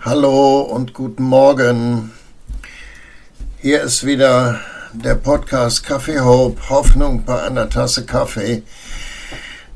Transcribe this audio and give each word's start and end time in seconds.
Hallo 0.00 0.60
und 0.60 0.94
guten 0.94 1.24
Morgen. 1.24 2.12
Hier 3.60 3.82
ist 3.82 4.06
wieder 4.06 4.60
der 4.92 5.16
Podcast 5.16 5.82
Kaffee 5.82 6.20
Hope, 6.20 6.70
Hoffnung 6.70 7.24
bei 7.24 7.42
einer 7.42 7.68
Tasse 7.68 8.06
Kaffee. 8.06 8.62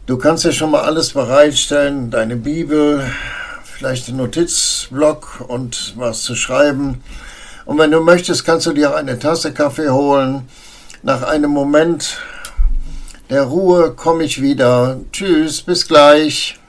Du 0.06 0.18
kannst 0.18 0.44
dir 0.44 0.52
schon 0.52 0.70
mal 0.70 0.82
alles 0.82 1.14
bereitstellen, 1.14 2.12
deine 2.12 2.36
Bibel, 2.36 3.04
vielleicht 3.64 4.08
einen 4.08 4.18
Notizblock 4.18 5.44
und 5.48 5.94
was 5.96 6.22
zu 6.22 6.36
schreiben. 6.36 7.02
Und 7.64 7.78
wenn 7.78 7.90
du 7.90 8.00
möchtest, 8.00 8.44
kannst 8.44 8.66
du 8.66 8.72
dir 8.72 8.90
auch 8.90 8.96
eine 8.96 9.18
Tasse 9.18 9.52
Kaffee 9.52 9.90
holen. 9.90 10.48
Nach 11.02 11.22
einem 11.24 11.50
Moment 11.50 12.18
der 13.28 13.42
Ruhe 13.42 13.92
komme 13.94 14.22
ich 14.22 14.40
wieder. 14.40 15.00
Tschüss, 15.10 15.62
bis 15.62 15.88
gleich. 15.88 16.61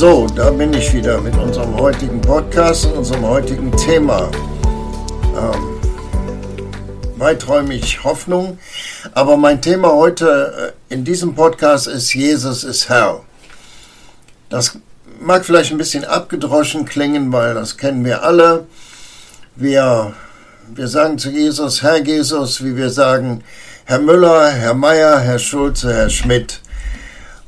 So, 0.00 0.26
da 0.34 0.48
bin 0.48 0.72
ich 0.72 0.94
wieder 0.94 1.20
mit 1.20 1.36
unserem 1.36 1.78
heutigen 1.78 2.22
Podcast 2.22 2.86
und 2.86 2.96
unserem 2.96 3.26
heutigen 3.26 3.70
Thema. 3.76 4.30
Ähm, 5.36 5.78
weiträumig 7.18 8.02
Hoffnung. 8.02 8.58
Aber 9.12 9.36
mein 9.36 9.60
Thema 9.60 9.92
heute 9.92 10.72
äh, 10.88 10.94
in 10.94 11.04
diesem 11.04 11.34
Podcast 11.34 11.86
ist 11.86 12.14
Jesus 12.14 12.64
ist 12.64 12.88
Herr. 12.88 13.20
Das 14.48 14.78
mag 15.20 15.44
vielleicht 15.44 15.70
ein 15.70 15.76
bisschen 15.76 16.06
abgedroschen 16.06 16.86
klingen, 16.86 17.30
weil 17.30 17.52
das 17.52 17.76
kennen 17.76 18.02
wir 18.02 18.22
alle. 18.22 18.66
Wir, 19.54 20.14
wir 20.74 20.88
sagen 20.88 21.18
zu 21.18 21.28
Jesus, 21.28 21.82
Herr 21.82 22.02
Jesus, 22.02 22.64
wie 22.64 22.74
wir 22.74 22.88
sagen, 22.88 23.44
Herr 23.84 23.98
Müller, 23.98 24.48
Herr 24.48 24.72
Meier, 24.72 25.18
Herr 25.18 25.38
Schulze, 25.38 25.92
Herr 25.92 26.08
Schmidt. 26.08 26.62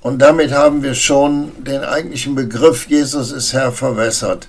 Und 0.02 0.18
damit 0.18 0.52
haben 0.52 0.82
wir 0.82 0.94
schon 0.94 1.52
den 1.64 1.82
eigentlichen 1.84 2.34
Begriff 2.34 2.88
Jesus 2.88 3.30
ist 3.30 3.52
Herr 3.52 3.70
verwässert. 3.70 4.48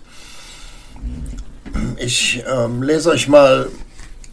Ich 1.98 2.44
ähm, 2.52 2.82
lese 2.82 3.12
euch 3.12 3.28
mal 3.28 3.68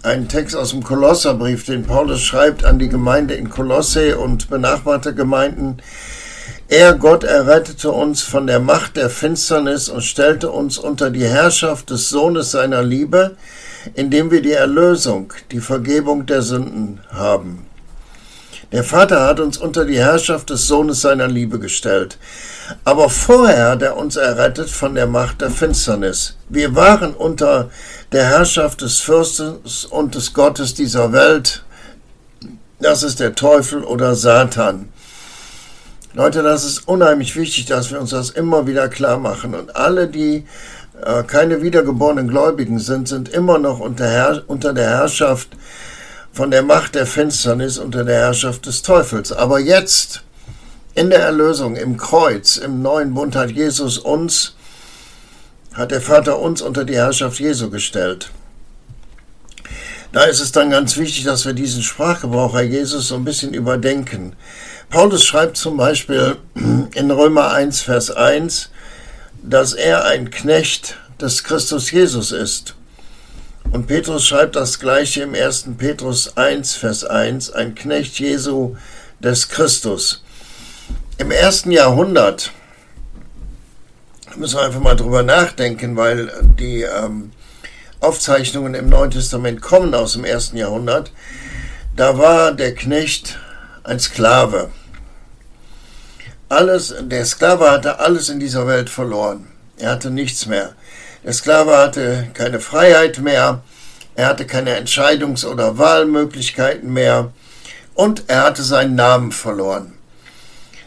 einen 0.02 0.28
Text 0.28 0.56
aus 0.56 0.70
dem 0.70 0.82
Kolosserbrief, 0.82 1.66
den 1.66 1.84
Paulus 1.84 2.22
schreibt 2.22 2.64
an 2.64 2.78
die 2.78 2.88
Gemeinde 2.88 3.34
in 3.34 3.50
Kolosse 3.50 4.18
und 4.18 4.48
benachbarte 4.48 5.14
Gemeinden. 5.14 5.76
Er, 6.68 6.94
Gott, 6.94 7.24
errettete 7.24 7.90
uns 7.90 8.22
von 8.22 8.46
der 8.46 8.60
Macht 8.60 8.96
der 8.96 9.10
Finsternis 9.10 9.90
und 9.90 10.02
stellte 10.02 10.50
uns 10.50 10.78
unter 10.78 11.10
die 11.10 11.26
Herrschaft 11.26 11.90
des 11.90 12.08
Sohnes 12.08 12.52
seiner 12.52 12.82
Liebe, 12.82 13.36
indem 13.94 14.30
wir 14.30 14.40
die 14.40 14.52
Erlösung, 14.52 15.34
die 15.50 15.60
Vergebung 15.60 16.24
der 16.24 16.40
Sünden 16.40 17.00
haben. 17.10 17.66
Der 18.72 18.84
Vater 18.84 19.26
hat 19.26 19.40
uns 19.40 19.58
unter 19.58 19.84
die 19.84 19.98
Herrschaft 19.98 20.50
des 20.50 20.68
Sohnes 20.68 21.00
seiner 21.00 21.26
Liebe 21.26 21.58
gestellt. 21.58 22.18
Aber 22.84 23.10
vorher 23.10 23.70
hat 23.70 23.82
er 23.82 23.96
uns 23.96 24.14
errettet 24.14 24.70
von 24.70 24.94
der 24.94 25.08
Macht 25.08 25.40
der 25.40 25.50
Finsternis. 25.50 26.36
Wir 26.48 26.76
waren 26.76 27.14
unter 27.14 27.70
der 28.12 28.26
Herrschaft 28.26 28.82
des 28.82 29.00
Fürstens 29.00 29.84
und 29.84 30.14
des 30.14 30.32
Gottes 30.34 30.74
dieser 30.74 31.12
Welt. 31.12 31.64
Das 32.78 33.02
ist 33.02 33.18
der 33.18 33.34
Teufel 33.34 33.82
oder 33.82 34.14
Satan. 34.14 34.88
Leute, 36.14 36.42
das 36.42 36.64
ist 36.64 36.88
unheimlich 36.88 37.34
wichtig, 37.36 37.66
dass 37.66 37.90
wir 37.90 38.00
uns 38.00 38.10
das 38.10 38.30
immer 38.30 38.68
wieder 38.68 38.88
klar 38.88 39.18
machen. 39.18 39.54
Und 39.54 39.74
alle, 39.74 40.06
die 40.06 40.44
äh, 41.04 41.22
keine 41.24 41.62
wiedergeborenen 41.62 42.28
Gläubigen 42.28 42.78
sind, 42.78 43.08
sind 43.08 43.28
immer 43.28 43.58
noch 43.58 43.80
unter, 43.80 44.06
Herr 44.06 44.42
unter 44.46 44.72
der 44.72 44.90
Herrschaft 44.90 45.48
von 46.32 46.50
der 46.50 46.62
Macht 46.62 46.94
der 46.94 47.06
Finsternis 47.06 47.78
unter 47.78 48.04
der 48.04 48.18
Herrschaft 48.20 48.66
des 48.66 48.82
Teufels. 48.82 49.32
Aber 49.32 49.58
jetzt, 49.58 50.22
in 50.94 51.10
der 51.10 51.20
Erlösung, 51.20 51.76
im 51.76 51.96
Kreuz, 51.96 52.56
im 52.56 52.82
neuen 52.82 53.14
Bund 53.14 53.36
hat 53.36 53.50
Jesus 53.50 53.98
uns, 53.98 54.54
hat 55.72 55.90
der 55.90 56.00
Vater 56.00 56.38
uns 56.38 56.62
unter 56.62 56.84
die 56.84 56.96
Herrschaft 56.96 57.40
Jesu 57.40 57.70
gestellt. 57.70 58.30
Da 60.12 60.24
ist 60.24 60.40
es 60.40 60.50
dann 60.50 60.70
ganz 60.70 60.96
wichtig, 60.96 61.24
dass 61.24 61.46
wir 61.46 61.52
diesen 61.52 61.82
Sprachgebrauch 61.82 62.54
Herr 62.54 62.62
Jesus 62.62 63.08
so 63.08 63.14
ein 63.14 63.24
bisschen 63.24 63.54
überdenken. 63.54 64.34
Paulus 64.88 65.24
schreibt 65.24 65.56
zum 65.56 65.76
Beispiel 65.76 66.36
in 66.94 67.10
Römer 67.12 67.52
1, 67.52 67.82
Vers 67.82 68.10
1, 68.10 68.70
dass 69.42 69.72
er 69.72 70.04
ein 70.06 70.30
Knecht 70.30 70.96
des 71.20 71.44
Christus 71.44 71.92
Jesus 71.92 72.32
ist. 72.32 72.74
Und 73.70 73.86
Petrus 73.86 74.26
schreibt 74.26 74.56
das 74.56 74.80
gleiche 74.80 75.22
im 75.22 75.34
1. 75.34 75.66
Petrus 75.78 76.36
1, 76.36 76.74
Vers 76.74 77.04
1, 77.04 77.52
ein 77.52 77.74
Knecht 77.74 78.18
Jesu 78.18 78.76
des 79.20 79.48
Christus. 79.48 80.24
Im 81.18 81.30
ersten 81.30 81.70
Jahrhundert, 81.70 82.52
müssen 84.36 84.58
wir 84.58 84.64
einfach 84.64 84.80
mal 84.80 84.96
drüber 84.96 85.22
nachdenken, 85.22 85.96
weil 85.96 86.32
die 86.58 86.82
ähm, 86.82 87.32
Aufzeichnungen 88.00 88.74
im 88.74 88.88
Neuen 88.88 89.10
Testament 89.10 89.60
kommen 89.60 89.94
aus 89.94 90.14
dem 90.14 90.24
ersten 90.24 90.56
Jahrhundert, 90.56 91.12
da 91.94 92.16
war 92.16 92.52
der 92.52 92.74
Knecht 92.74 93.38
ein 93.84 94.00
Sklave. 94.00 94.70
Alles, 96.48 96.94
der 97.00 97.24
Sklave 97.26 97.70
hatte 97.70 98.00
alles 98.00 98.28
in 98.28 98.40
dieser 98.40 98.66
Welt 98.66 98.88
verloren. 98.88 99.46
Er 99.76 99.90
hatte 99.90 100.10
nichts 100.10 100.46
mehr. 100.46 100.74
Der 101.22 101.34
Sklave 101.34 101.76
hatte 101.76 102.28
keine 102.32 102.60
Freiheit 102.60 103.18
mehr, 103.18 103.60
er 104.14 104.26
hatte 104.26 104.46
keine 104.46 104.80
Entscheidungs- 104.80 105.44
oder 105.44 105.76
Wahlmöglichkeiten 105.76 106.90
mehr 106.90 107.32
und 107.94 108.24
er 108.28 108.44
hatte 108.44 108.62
seinen 108.62 108.94
Namen 108.94 109.30
verloren. 109.30 109.92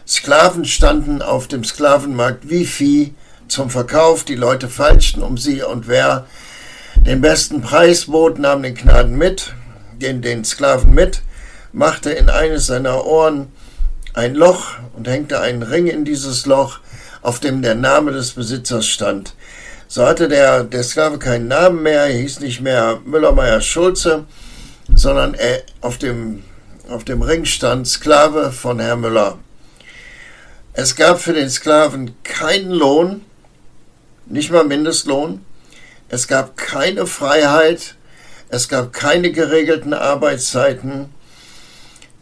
Sklaven 0.08 0.66
standen 0.66 1.22
auf 1.22 1.48
dem 1.48 1.64
Sklavenmarkt 1.64 2.50
wie 2.50 2.66
Vieh 2.66 3.14
zum 3.48 3.70
Verkauf, 3.70 4.24
die 4.24 4.36
Leute 4.36 4.70
feilschten 4.70 5.22
um 5.22 5.38
sie 5.38 5.62
und 5.62 5.88
wer 5.88 6.26
den 6.96 7.22
besten 7.22 7.62
Preis 7.62 8.06
bot, 8.06 8.40
nahm 8.40 8.64
den 8.64 8.74
Gnaden 8.74 9.16
mit, 9.16 9.54
den, 10.02 10.24
den 10.24 10.44
Sklaven 10.46 10.96
mit, 10.96 11.22
machte 11.74 12.10
in 12.10 12.30
eines 12.30 12.66
seiner 12.66 13.06
Ohren 13.06 13.52
ein 14.16 14.34
Loch 14.34 14.72
und 14.96 15.08
hängte 15.08 15.42
einen 15.42 15.62
Ring 15.62 15.86
in 15.86 16.06
dieses 16.06 16.48
Loch, 16.48 16.80
auf 17.22 17.40
dem 17.40 17.62
der 17.62 17.76
Name 17.76 18.12
des 18.12 18.32
Besitzers 18.32 18.88
stand. 18.88 19.36
So 19.94 20.08
hatte 20.08 20.28
der, 20.28 20.64
der 20.64 20.82
Sklave 20.82 21.20
keinen 21.20 21.48
Namen 21.48 21.84
mehr, 21.84 22.08
hieß 22.08 22.40
nicht 22.40 22.62
mehr 22.62 23.00
Müller-Meyer 23.06 23.62
Schulze, 23.62 24.26
sondern 24.96 25.36
er, 25.36 25.62
auf, 25.82 26.00
dem, 26.00 26.44
auf 26.90 27.04
dem 27.04 27.22
Ring 27.22 27.46
stand 27.46 27.88
Sklave 27.88 28.52
von 28.52 28.80
Herr 28.80 28.96
Müller. 28.96 29.38
Es 30.74 30.96
gab 30.96 31.22
für 31.22 31.34
den 31.34 31.48
Sklaven 31.48 32.16
keinen 32.24 32.72
Lohn, 32.72 33.22
nicht 34.26 34.50
mal 34.50 34.64
Mindestlohn. 34.64 35.46
Es 36.10 36.28
gab 36.28 36.58
keine 36.58 37.06
Freiheit, 37.06 37.94
es 38.50 38.70
gab 38.70 38.94
keine 38.94 39.32
geregelten 39.32 39.94
Arbeitszeiten. 39.94 41.14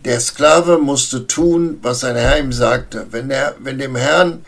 Der 0.04 0.20
Sklave 0.20 0.78
musste 0.78 1.26
tun, 1.26 1.80
was 1.82 2.02
sein 2.02 2.18
Herr 2.18 2.38
ihm 2.38 2.52
sagte. 2.52 3.08
Wenn, 3.12 3.30
der, 3.30 3.56
wenn 3.60 3.80
dem 3.80 3.96
Herrn 3.96 4.44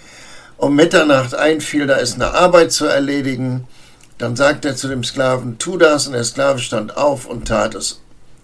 um 0.57 0.75
Mitternacht 0.75 1.35
einfiel, 1.35 1.87
da 1.87 1.95
ist 1.95 2.15
eine 2.15 2.33
Arbeit 2.33 2.71
zu 2.71 2.85
erledigen, 2.85 3.67
dann 4.17 4.35
sagt 4.35 4.65
er 4.65 4.75
zu 4.75 4.87
dem 4.87 5.03
Sklaven, 5.03 5.57
tu 5.57 5.77
das, 5.77 6.07
und 6.07 6.13
der 6.13 6.23
Sklave 6.23 6.59
stand 6.59 6.95
auf 6.97 7.25
und 7.25 7.47
tat 7.47 7.75
es. 7.75 8.01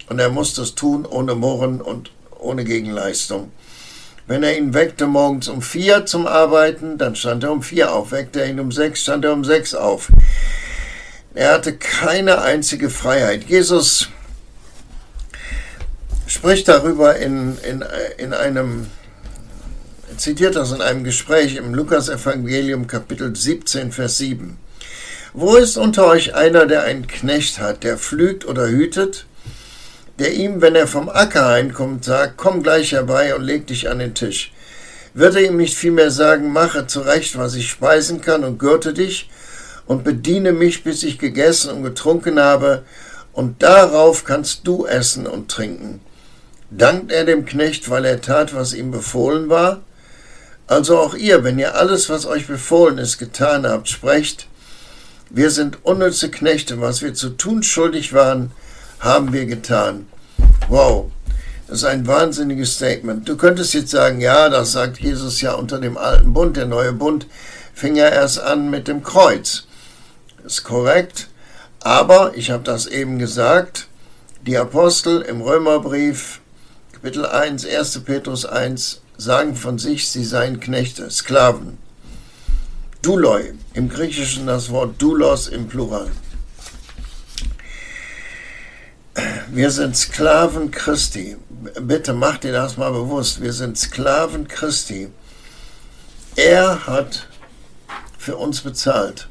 Und 0.09 0.19
er 0.19 0.29
musste 0.29 0.63
es 0.63 0.75
tun, 0.75 1.05
ohne 1.05 1.35
Murren 1.35 1.81
und 1.81 2.11
ohne 2.39 2.63
Gegenleistung. 2.63 3.51
Wenn 4.27 4.43
er 4.43 4.57
ihn 4.57 4.73
weckte 4.73 5.07
morgens 5.07 5.47
um 5.47 5.61
vier 5.61 6.05
zum 6.05 6.27
Arbeiten, 6.27 6.97
dann 6.97 7.15
stand 7.15 7.43
er 7.43 7.51
um 7.51 7.63
vier 7.63 7.93
auf. 7.93 8.11
Weckte 8.11 8.41
er 8.41 8.49
ihn 8.49 8.59
um 8.59 8.71
sechs, 8.71 9.01
stand 9.01 9.25
er 9.25 9.33
um 9.33 9.43
sechs 9.43 9.73
auf. 9.73 10.09
Er 11.33 11.53
hatte 11.53 11.75
keine 11.77 12.41
einzige 12.41 12.89
Freiheit. 12.89 13.45
Jesus 13.45 14.09
spricht 16.27 16.67
darüber 16.67 17.15
in, 17.15 17.57
in, 17.59 17.83
in 18.17 18.33
einem, 18.33 18.87
zitiert 20.19 20.57
das 20.57 20.73
in 20.73 20.81
einem 20.81 21.05
Gespräch 21.05 21.55
im 21.55 21.73
Lukas-Evangelium, 21.73 22.87
Kapitel 22.87 23.33
17, 23.33 23.93
Vers 23.93 24.17
7. 24.17 24.57
Wo 25.33 25.55
ist 25.55 25.77
unter 25.77 26.07
euch 26.07 26.35
einer, 26.35 26.65
der 26.65 26.83
einen 26.83 27.07
Knecht 27.07 27.59
hat, 27.59 27.85
der 27.85 27.97
pflügt 27.97 28.45
oder 28.45 28.67
hütet, 28.67 29.25
der 30.19 30.33
ihm, 30.33 30.61
wenn 30.61 30.75
er 30.75 30.87
vom 30.87 31.07
Acker 31.07 31.47
heimkommt, 31.47 32.03
sagt, 32.03 32.35
komm 32.35 32.63
gleich 32.63 32.91
herbei 32.91 33.33
und 33.33 33.43
leg 33.43 33.67
dich 33.67 33.89
an 33.89 33.99
den 33.99 34.13
Tisch? 34.13 34.51
Wird 35.13 35.35
er 35.35 35.43
ihm 35.43 35.55
nicht 35.55 35.77
vielmehr 35.77 36.11
sagen, 36.11 36.51
mache 36.51 36.85
zurecht, 36.85 37.37
was 37.37 37.55
ich 37.55 37.69
speisen 37.69 38.19
kann 38.19 38.43
und 38.43 38.59
gürte 38.59 38.93
dich 38.93 39.29
und 39.85 40.03
bediene 40.03 40.51
mich, 40.51 40.83
bis 40.83 41.03
ich 41.03 41.17
gegessen 41.17 41.71
und 41.71 41.83
getrunken 41.83 42.39
habe, 42.39 42.83
und 43.31 43.63
darauf 43.63 44.25
kannst 44.25 44.67
du 44.67 44.85
essen 44.85 45.27
und 45.27 45.49
trinken. 45.49 46.01
Dankt 46.71 47.13
er 47.13 47.23
dem 47.23 47.45
Knecht, 47.45 47.89
weil 47.89 48.03
er 48.03 48.19
tat, 48.19 48.53
was 48.53 48.73
ihm 48.73 48.91
befohlen 48.91 49.47
war? 49.47 49.81
Also 50.69 50.99
auch 50.99 51.15
ihr, 51.15 51.43
wenn 51.43 51.57
ihr 51.57 51.75
alles, 51.75 52.09
was 52.09 52.27
euch 52.27 52.45
befohlen 52.45 52.99
ist, 52.99 53.17
getan 53.17 53.65
habt, 53.65 53.89
sprecht, 53.89 54.47
wir 55.31 55.49
sind 55.49 55.83
unnütze 55.83 56.29
Knechte, 56.29 56.79
was 56.79 57.01
wir 57.01 57.15
zu 57.15 57.31
tun 57.31 57.63
schuldig 57.63 58.13
waren, 58.13 58.51
haben 58.99 59.33
wir 59.33 59.47
getan. 59.47 60.05
Wow, 60.67 61.09
das 61.67 61.79
ist 61.79 61.85
ein 61.85 62.05
wahnsinniges 62.05 62.75
Statement. 62.75 63.27
Du 63.27 63.35
könntest 63.35 63.73
jetzt 63.73 63.89
sagen, 63.89 64.21
ja, 64.21 64.47
das 64.49 64.73
sagt 64.73 64.99
Jesus 64.99 65.41
ja 65.41 65.53
unter 65.53 65.79
dem 65.79 65.97
alten 65.97 66.33
Bund. 66.33 66.55
Der 66.55 66.67
neue 66.67 66.93
Bund 66.93 67.25
fing 67.73 67.95
ja 67.95 68.07
erst 68.07 68.39
an 68.39 68.69
mit 68.69 68.87
dem 68.87 69.01
Kreuz. 69.01 69.65
Ist 70.45 70.63
korrekt. 70.63 71.29
Aber, 71.79 72.33
ich 72.35 72.51
habe 72.51 72.63
das 72.63 72.85
eben 72.85 73.17
gesagt, 73.17 73.87
die 74.45 74.57
Apostel 74.57 75.21
im 75.21 75.41
Römerbrief, 75.41 76.41
Kapitel 76.91 77.25
1, 77.25 77.65
1. 77.65 78.01
Petrus 78.01 78.45
1, 78.45 79.01
sagen 79.19 79.55
von 79.55 79.77
sich, 79.77 80.09
sie 80.09 80.23
seien 80.23 80.59
Knechte, 80.59 81.11
Sklaven. 81.11 81.77
Duloi, 83.01 83.53
im 83.73 83.89
Griechischen 83.89 84.47
das 84.47 84.69
Wort 84.69 85.01
Doulos 85.01 85.47
im 85.47 85.67
Plural. 85.67 86.09
Wir 89.51 89.71
sind 89.71 89.97
Sklaven 89.97 90.71
Christi. 90.71 91.35
Bitte 91.81 92.13
mach 92.13 92.37
dir 92.37 92.53
das 92.53 92.77
mal 92.77 92.91
bewusst. 92.91 93.41
Wir 93.41 93.51
sind 93.51 93.77
Sklaven 93.77 94.47
Christi. 94.47 95.09
Er 96.35 96.87
hat 96.87 97.27
für 98.17 98.37
uns 98.37 98.61
bezahlt. 98.61 99.27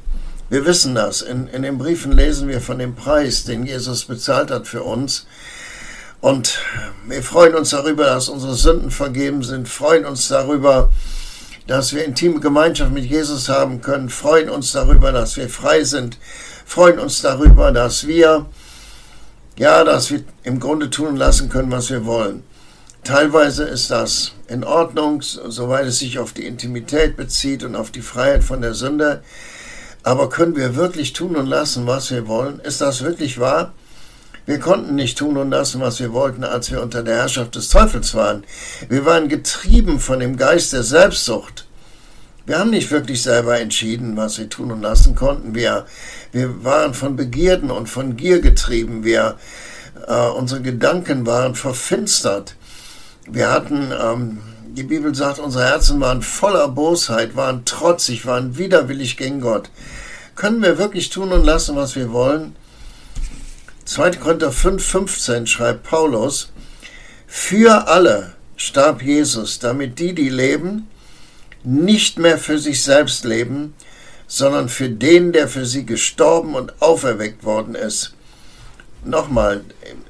Wir 0.49 0.65
wissen 0.65 0.93
das. 0.93 1.21
In, 1.21 1.47
in 1.47 1.63
den 1.63 1.79
Briefen 1.79 2.11
lesen 2.11 2.47
wir 2.47 2.61
von 2.61 2.77
dem 2.77 2.95
Preis, 2.95 3.43
den 3.43 3.65
Jesus 3.65 4.05
bezahlt 4.05 4.51
hat 4.51 4.67
für 4.67 4.83
uns. 4.83 5.25
Und 6.21 6.59
wir 7.07 7.23
freuen 7.23 7.55
uns 7.55 7.69
darüber, 7.69 8.05
dass 8.05 8.27
unsere 8.27 8.55
Sünden 8.55 8.91
vergeben 8.91 9.41
sind, 9.41 9.69
freuen 9.69 10.05
uns 10.05 10.27
darüber, 10.27 10.91
dass 11.65 11.93
wir 11.93 12.03
intime 12.03 12.39
Gemeinschaft 12.39 12.91
mit 12.91 13.05
Jesus 13.05 13.47
haben 13.47 13.79
können, 13.79 14.09
freuen 14.09 14.49
uns 14.49 14.73
darüber, 14.73 15.11
dass 15.11 15.37
wir 15.37 15.47
frei 15.47 15.83
sind, 15.83 16.17
freuen 16.65 16.99
uns 16.99 17.21
darüber, 17.21 17.71
dass 17.71 18.05
wir, 18.05 18.47
ja, 19.57 19.83
dass 19.83 20.11
wir 20.11 20.23
im 20.43 20.59
Grunde 20.59 20.89
tun 20.89 21.07
und 21.07 21.17
lassen 21.17 21.47
können, 21.47 21.71
was 21.71 21.89
wir 21.89 22.05
wollen. 22.05 22.43
Teilweise 23.05 23.63
ist 23.63 23.89
das 23.89 24.33
in 24.47 24.65
Ordnung, 24.65 25.21
soweit 25.21 25.85
es 25.85 25.99
sich 25.99 26.19
auf 26.19 26.33
die 26.33 26.45
Intimität 26.45 27.15
bezieht 27.15 27.63
und 27.63 27.77
auf 27.77 27.91
die 27.91 28.01
Freiheit 28.01 28.43
von 28.43 28.61
der 28.61 28.73
Sünde. 28.73 29.23
Aber 30.03 30.27
können 30.27 30.57
wir 30.57 30.75
wirklich 30.75 31.13
tun 31.13 31.37
und 31.37 31.47
lassen, 31.47 31.87
was 31.87 32.11
wir 32.11 32.27
wollen? 32.27 32.59
Ist 32.59 32.81
das 32.81 33.01
wirklich 33.03 33.39
wahr? 33.39 33.73
Wir 34.45 34.59
konnten 34.59 34.95
nicht 34.95 35.17
tun 35.17 35.37
und 35.37 35.51
lassen, 35.51 35.81
was 35.81 35.99
wir 35.99 36.13
wollten, 36.13 36.43
als 36.43 36.71
wir 36.71 36.81
unter 36.81 37.03
der 37.03 37.17
Herrschaft 37.17 37.55
des 37.55 37.69
Teufels 37.69 38.15
waren. 38.15 38.43
Wir 38.87 39.05
waren 39.05 39.29
getrieben 39.29 39.99
von 39.99 40.19
dem 40.19 40.37
Geist 40.37 40.73
der 40.73 40.83
Selbstsucht. 40.83 41.65
Wir 42.45 42.57
haben 42.57 42.71
nicht 42.71 42.89
wirklich 42.89 43.21
selber 43.21 43.59
entschieden, 43.59 44.17
was 44.17 44.39
wir 44.39 44.49
tun 44.49 44.71
und 44.71 44.81
lassen 44.81 45.13
konnten. 45.13 45.53
Wir, 45.53 45.85
wir 46.31 46.63
waren 46.63 46.95
von 46.95 47.15
Begierden 47.15 47.69
und 47.69 47.87
von 47.87 48.17
Gier 48.17 48.41
getrieben. 48.41 49.03
Wir, 49.03 49.35
äh, 50.07 50.27
unsere 50.29 50.61
Gedanken 50.61 51.27
waren 51.27 51.53
verfinstert. 51.53 52.55
Wir 53.27 53.51
hatten, 53.51 53.91
ähm, 53.91 54.39
die 54.65 54.81
Bibel 54.81 55.13
sagt, 55.13 55.37
unsere 55.37 55.65
Herzen 55.65 56.01
waren 56.01 56.23
voller 56.23 56.69
Bosheit, 56.69 57.35
waren 57.35 57.65
trotzig, 57.65 58.25
waren 58.25 58.57
widerwillig 58.57 59.17
gegen 59.17 59.41
Gott. 59.41 59.69
Können 60.35 60.63
wir 60.63 60.79
wirklich 60.79 61.11
tun 61.11 61.31
und 61.31 61.43
lassen, 61.43 61.75
was 61.75 61.95
wir 61.95 62.11
wollen? 62.11 62.55
2. 63.89 64.11
Korinther 64.17 64.51
5,15 64.51 65.47
schreibt 65.47 65.81
Paulus, 65.81 66.51
für 67.25 67.87
alle 67.87 68.33
starb 68.55 69.01
Jesus, 69.01 69.57
damit 69.57 69.97
die, 69.97 70.13
die 70.13 70.29
leben, 70.29 70.87
nicht 71.63 72.19
mehr 72.19 72.37
für 72.37 72.59
sich 72.59 72.83
selbst 72.83 73.25
leben, 73.25 73.73
sondern 74.27 74.69
für 74.69 74.91
den, 74.91 75.31
der 75.31 75.47
für 75.47 75.65
sie 75.65 75.87
gestorben 75.87 76.53
und 76.53 76.83
auferweckt 76.83 77.43
worden 77.43 77.73
ist. 77.73 78.13
Nochmal, 79.03 79.65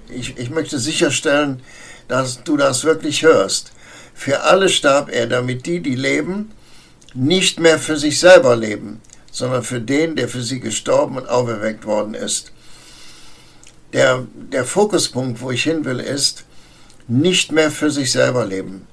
ich, 0.09 0.37
ich 0.37 0.49
möchte 0.49 0.77
sicherstellen, 0.77 1.61
dass 2.09 2.43
du 2.43 2.57
das 2.57 2.83
wirklich 2.83 3.23
hörst. 3.23 3.71
Für 4.13 4.41
alle 4.41 4.67
starb 4.67 5.09
er, 5.09 5.25
damit 5.25 5.65
die, 5.65 5.79
die 5.79 5.95
leben, 5.95 6.51
nicht 7.13 7.61
mehr 7.61 7.79
für 7.79 7.95
sich 7.95 8.19
selber 8.19 8.57
leben, 8.57 8.99
sondern 9.31 9.63
für 9.63 9.79
den, 9.79 10.17
der 10.17 10.27
für 10.27 10.41
sie 10.41 10.59
gestorben 10.59 11.15
und 11.15 11.29
auferweckt 11.29 11.85
worden 11.85 12.13
ist. 12.13 12.51
Der, 13.94 14.27
der 14.33 14.65
Fokuspunkt, 14.65 15.41
wo 15.41 15.51
ich 15.51 15.63
hin 15.63 15.86
will, 15.86 16.00
ist, 16.00 16.45
nicht 17.07 17.51
mehr 17.51 17.71
für 17.71 17.89
sich 17.89 18.12
selber 18.12 18.45
leben. 18.45 18.88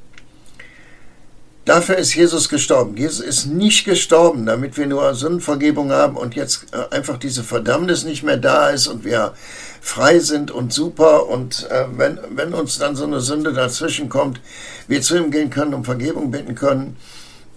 Dafür 1.67 1.97
ist 1.97 2.15
Jesus 2.15 2.49
gestorben. 2.49 2.97
Jesus 2.97 3.19
ist 3.19 3.47
nicht 3.47 3.85
gestorben, 3.85 4.47
damit 4.47 4.77
wir 4.77 4.87
nur 4.87 5.13
Sündenvergebung 5.17 5.91
haben 5.91 6.17
und 6.17 6.37
jetzt 6.37 6.67
äh, 6.73 6.95
einfach 6.95 7.19
diese 7.19 7.43
Verdammnis 7.43 8.05
nicht 8.05 8.23
mehr 8.23 8.37
da 8.37 8.71
ist 8.71 8.87
und 8.87 9.05
wir 9.05 9.35
frei 9.81 10.21
sind 10.21 10.53
und 10.53 10.73
super. 10.73 11.29
Und 11.29 11.69
äh, 11.69 11.87
wenn, 11.97 12.21
wenn 12.31 12.55
uns 12.55 12.79
dann 12.79 12.95
so 12.95 13.05
eine 13.05 13.21
Sünde 13.21 13.53
dazwischen 13.53 14.09
kommt, 14.09 14.41
wir 14.87 15.03
zu 15.03 15.17
ihm 15.17 15.33
gehen 15.33 15.51
können 15.51 15.75
und 15.75 15.85
Vergebung 15.85 16.31
bitten 16.31 16.55
können. 16.55 16.97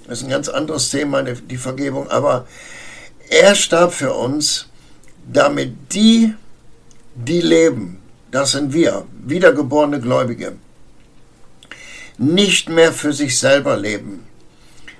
Das 0.08 0.20
ist 0.20 0.24
ein 0.24 0.32
ganz 0.32 0.50
anderes 0.50 0.90
Thema, 0.90 1.22
die 1.22 1.58
Vergebung. 1.58 2.10
Aber 2.10 2.48
er 3.30 3.54
starb 3.54 3.94
für 3.94 4.14
uns, 4.14 4.66
damit 5.32 5.94
die 5.94 6.34
die 7.26 7.42
leben, 7.42 8.00
das 8.32 8.52
sind 8.52 8.74
wir, 8.74 9.06
wiedergeborene 9.26 10.00
Gläubige, 10.00 10.54
nicht 12.18 12.70
mehr 12.70 12.94
für 12.94 13.14
sich 13.14 13.38
selber 13.40 13.78
leben, 13.78 14.26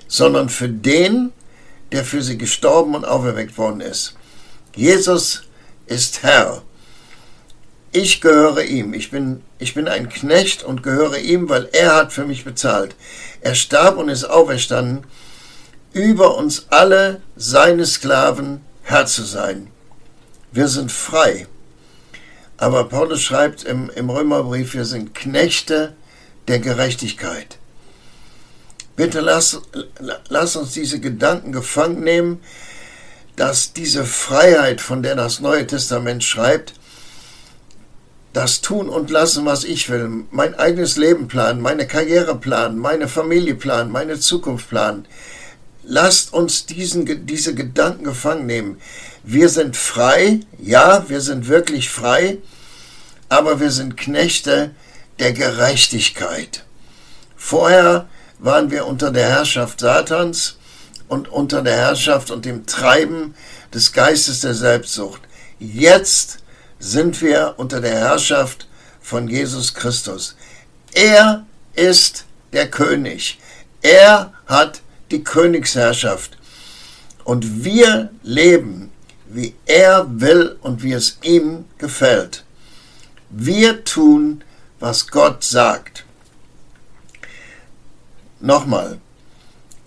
sondern 0.06 0.48
für 0.48 0.68
den, 0.68 1.32
der 1.92 2.04
für 2.04 2.22
sie 2.22 2.38
gestorben 2.38 2.94
und 2.94 3.04
auferweckt 3.04 3.56
worden 3.56 3.80
ist. 3.80 4.14
Jesus 4.74 5.44
ist 5.86 6.22
Herr. 6.22 6.62
Ich 7.92 8.20
gehöre 8.20 8.62
ihm. 8.62 8.94
Ich 8.94 9.10
bin, 9.10 9.42
ich 9.58 9.74
bin 9.74 9.88
ein 9.88 10.08
Knecht 10.08 10.62
und 10.62 10.82
gehöre 10.82 11.18
ihm, 11.18 11.48
weil 11.48 11.68
er 11.72 11.96
hat 11.96 12.12
für 12.12 12.24
mich 12.24 12.44
bezahlt. 12.44 12.94
Er 13.40 13.54
starb 13.54 13.96
und 13.96 14.08
ist 14.08 14.24
auferstanden, 14.24 15.04
über 15.92 16.36
uns 16.36 16.66
alle 16.70 17.20
seine 17.34 17.86
Sklaven 17.86 18.60
Herr 18.82 19.06
zu 19.06 19.24
sein. 19.24 19.68
Wir 20.52 20.68
sind 20.68 20.92
frei. 20.92 21.46
Aber 22.60 22.84
Paulus 22.84 23.22
schreibt 23.22 23.64
im, 23.64 23.88
im 23.88 24.10
Römerbrief, 24.10 24.74
wir 24.74 24.84
sind 24.84 25.14
Knechte 25.14 25.94
der 26.46 26.58
Gerechtigkeit. 26.58 27.56
Bitte 28.96 29.20
lass, 29.20 29.62
lass 30.28 30.56
uns 30.56 30.74
diese 30.74 31.00
Gedanken 31.00 31.52
gefangen 31.52 32.04
nehmen, 32.04 32.40
dass 33.34 33.72
diese 33.72 34.04
Freiheit, 34.04 34.82
von 34.82 35.02
der 35.02 35.16
das 35.16 35.40
Neue 35.40 35.66
Testament 35.66 36.22
schreibt, 36.22 36.74
das 38.34 38.60
tun 38.60 38.90
und 38.90 39.08
lassen, 39.08 39.46
was 39.46 39.64
ich 39.64 39.88
will, 39.88 40.26
mein 40.30 40.54
eigenes 40.54 40.98
Leben 40.98 41.28
planen, 41.28 41.62
meine 41.62 41.86
Karriere 41.86 42.36
planen, 42.36 42.78
meine 42.78 43.08
Familie 43.08 43.54
planen, 43.54 43.90
meine 43.90 44.20
Zukunft 44.20 44.68
planen. 44.68 45.06
Lasst 45.82 46.34
uns 46.34 46.66
diesen, 46.66 47.26
diese 47.26 47.54
Gedanken 47.54 48.04
gefangen 48.04 48.44
nehmen. 48.44 48.80
Wir 49.22 49.48
sind 49.48 49.76
frei, 49.76 50.40
ja, 50.58 51.04
wir 51.08 51.20
sind 51.20 51.48
wirklich 51.48 51.90
frei, 51.90 52.38
aber 53.28 53.60
wir 53.60 53.70
sind 53.70 53.96
Knechte 53.96 54.70
der 55.18 55.32
Gerechtigkeit. 55.32 56.64
Vorher 57.36 58.08
waren 58.38 58.70
wir 58.70 58.86
unter 58.86 59.10
der 59.10 59.28
Herrschaft 59.28 59.80
Satans 59.80 60.56
und 61.08 61.28
unter 61.28 61.62
der 61.62 61.76
Herrschaft 61.76 62.30
und 62.30 62.44
dem 62.44 62.66
Treiben 62.66 63.34
des 63.74 63.92
Geistes 63.92 64.40
der 64.40 64.54
Selbstsucht. 64.54 65.20
Jetzt 65.58 66.38
sind 66.78 67.20
wir 67.20 67.54
unter 67.58 67.80
der 67.80 67.98
Herrschaft 67.98 68.66
von 69.02 69.28
Jesus 69.28 69.74
Christus. 69.74 70.36
Er 70.92 71.44
ist 71.74 72.24
der 72.52 72.70
König. 72.70 73.38
Er 73.82 74.32
hat 74.46 74.80
die 75.10 75.22
Königsherrschaft. 75.22 76.38
Und 77.24 77.64
wir 77.64 78.10
leben, 78.22 78.89
wie 79.32 79.54
er 79.66 80.06
will 80.08 80.56
und 80.60 80.82
wie 80.82 80.92
es 80.92 81.18
ihm 81.22 81.64
gefällt. 81.78 82.44
Wir 83.30 83.84
tun, 83.84 84.42
was 84.80 85.08
Gott 85.08 85.44
sagt. 85.44 86.04
Nochmal, 88.40 88.98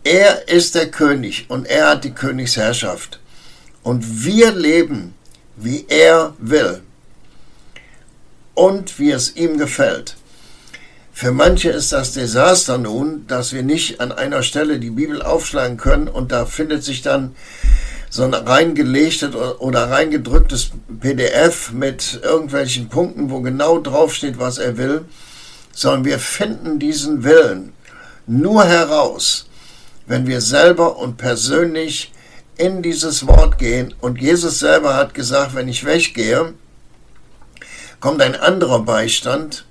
er 0.04 0.48
ist 0.48 0.76
der 0.76 0.90
König 0.92 1.46
und 1.50 1.66
er 1.66 1.90
hat 1.90 2.04
die 2.04 2.12
Königsherrschaft. 2.12 3.20
Und 3.84 4.24
wir 4.24 4.54
leben, 4.54 5.14
wie 5.58 5.86
er 5.90 6.34
will 6.38 6.82
und 8.54 8.98
wie 9.00 9.12
es 9.12 9.36
ihm 9.36 9.58
gefällt. 9.58 10.16
Für 11.12 11.32
manche 11.32 11.70
ist 11.70 11.92
das 11.92 12.14
Desaster 12.14 12.78
nun, 12.78 13.28
dass 13.28 13.54
wir 13.54 13.62
nicht 13.62 14.00
an 14.00 14.12
einer 14.12 14.42
Stelle 14.42 14.80
die 14.80 14.90
Bibel 14.90 15.22
aufschlagen 15.22 15.78
können 15.78 16.08
und 16.08 16.32
da 16.32 16.46
findet 16.46 16.84
sich 16.84 17.02
dann 17.02 17.36
so 18.14 18.24
ein 18.24 18.36
reingelegtes 18.36 19.34
oder 19.34 19.90
reingedrücktes 19.90 20.70
PDF 21.00 21.72
mit 21.72 22.20
irgendwelchen 22.22 22.88
Punkten, 22.88 23.32
wo 23.32 23.42
genau 23.42 23.80
draufsteht, 23.80 24.38
was 24.38 24.60
er 24.60 24.78
will, 24.78 25.06
sondern 25.74 26.06
wir 26.06 26.20
finden 26.20 26.78
diesen 26.78 27.24
Willen 27.24 27.74
nur 28.28 28.66
heraus, 28.66 29.48
wenn 30.06 30.28
wir 30.28 30.42
selber 30.42 30.98
und 30.98 31.18
persönlich 31.18 32.12
in 32.56 32.84
dieses 32.84 33.26
Wort 33.26 33.58
gehen. 33.58 33.96
Und 34.00 34.22
Jesus 34.22 34.60
selber 34.60 34.94
hat 34.94 35.16
gesagt, 35.16 35.56
wenn 35.56 35.68
ich 35.68 35.84
weggehe, 35.84 36.54
kommt 38.00 38.22
ein 38.22 38.36
anderer 38.36 38.84
Beistand, 38.84 39.66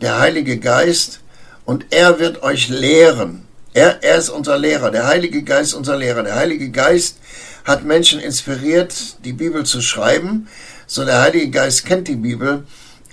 der 0.00 0.20
Heilige 0.20 0.60
Geist, 0.60 1.22
und 1.64 1.86
er 1.90 2.20
wird 2.20 2.44
euch 2.44 2.68
lehren. 2.68 3.48
Er, 3.72 4.04
er 4.04 4.18
ist 4.18 4.28
unser 4.28 4.58
Lehrer, 4.58 4.92
der 4.92 5.08
Heilige 5.08 5.42
Geist 5.42 5.70
ist 5.70 5.74
unser 5.74 5.96
Lehrer. 5.96 6.22
Der 6.22 6.36
Heilige 6.36 6.70
Geist 6.70 7.18
hat 7.64 7.84
Menschen 7.84 8.20
inspiriert, 8.20 9.24
die 9.24 9.32
Bibel 9.32 9.64
zu 9.64 9.80
schreiben. 9.80 10.48
So 10.86 11.04
der 11.04 11.22
Heilige 11.22 11.50
Geist 11.50 11.86
kennt 11.86 12.08
die 12.08 12.16
Bibel 12.16 12.64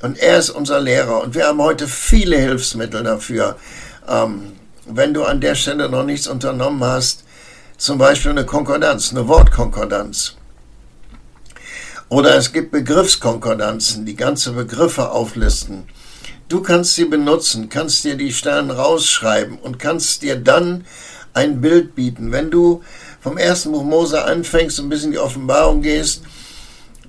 und 0.02 0.18
er 0.18 0.38
ist 0.38 0.50
unser 0.50 0.80
Lehrer. 0.80 1.22
Und 1.22 1.36
wir 1.36 1.48
haben 1.48 1.62
heute 1.62 1.88
viele 1.88 2.38
Hilfsmittel 2.38 3.04
dafür. 3.04 3.58
Ähm, 4.08 4.54
wenn 4.86 5.14
du 5.14 5.24
an 5.24 5.40
der 5.40 5.56
Stelle 5.56 5.90
noch 5.90 6.04
nichts 6.04 6.28
unternommen 6.28 6.84
hast, 6.84 7.24
zum 7.78 7.98
Beispiel 7.98 8.32
eine 8.32 8.46
Konkordanz, 8.46 9.12
eine 9.12 9.28
Wortkonkordanz. 9.28 10.36
Oder 12.10 12.36
es 12.36 12.52
gibt 12.52 12.72
Begriffskonkordanzen, 12.72 14.06
die 14.06 14.18
ganze 14.18 14.52
Begriffe 14.52 15.12
auflisten. 15.12 15.86
Du 16.50 16.62
kannst 16.62 16.96
sie 16.96 17.06
benutzen, 17.06 17.70
kannst 17.70 18.04
dir 18.04 18.16
die 18.16 18.34
Stellen 18.34 18.70
rausschreiben 18.70 19.58
und 19.58 19.80
kannst 19.80 20.22
dir 20.22 20.36
dann 20.36 20.84
ein 21.34 21.62
Bild 21.62 21.96
bieten. 21.96 22.34
Wenn 22.34 22.52
du 22.52 22.84
vom 23.22 23.38
ersten 23.38 23.72
Buch 23.72 23.84
Mose 23.84 24.24
anfängst 24.26 24.80
und 24.80 24.90
bis 24.90 25.04
in 25.04 25.12
die 25.12 25.20
Offenbarung 25.20 25.82
gehst, 25.82 26.24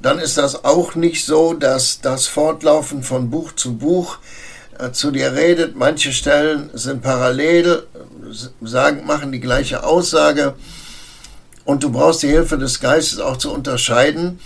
dann 0.00 0.19
ist 0.19 0.38
das 0.38 0.64
auch 0.64 0.95
nicht 0.95 1.25
so, 1.25 1.54
dass 1.54 2.00
das 2.00 2.26
Fortlaufen 2.26 3.02
von 3.02 3.31
Buch 3.31 3.52
zu 3.52 3.76
Buch 3.76 4.19
äh, 4.78 4.92
zu 4.92 5.11
dir 5.11 5.35
redet. 5.35 5.75
Manche 5.75 6.12
Stellen 6.12 6.71
sind 6.75 7.02
parallel, 7.02 7.85
sagen, 8.61 9.07
machen 9.07 9.33
die 9.33 9.40
gleiche 9.40 9.85
Aussage. 9.85 10.54
Und 11.64 11.83
du 11.83 11.90
brauchst 11.90 12.23
die 12.23 12.28
Hilfe 12.28 12.59
des 12.59 12.81
Geistes 12.81 13.19
auch 13.19 13.37
zu 13.37 13.52
unterscheiden 13.52 14.38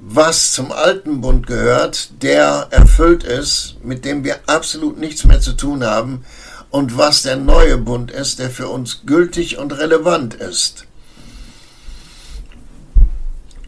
was 0.00 0.52
zum 0.52 0.70
alten 0.72 1.20
Bund 1.20 1.46
gehört, 1.46 2.22
der 2.22 2.68
erfüllt 2.70 3.24
ist, 3.24 3.76
mit 3.82 4.04
dem 4.04 4.24
wir 4.24 4.38
absolut 4.46 4.98
nichts 4.98 5.24
mehr 5.24 5.40
zu 5.40 5.52
tun 5.52 5.84
haben, 5.84 6.24
und 6.70 6.96
was 6.96 7.22
der 7.22 7.36
neue 7.36 7.78
Bund 7.78 8.10
ist, 8.10 8.38
der 8.38 8.50
für 8.50 8.68
uns 8.68 9.02
gültig 9.06 9.58
und 9.58 9.72
relevant 9.72 10.34
ist. 10.34 10.84